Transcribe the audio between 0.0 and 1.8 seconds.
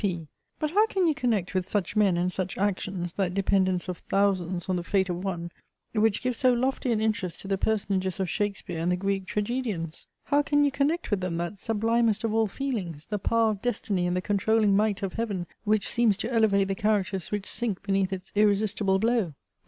P. But how can you connect with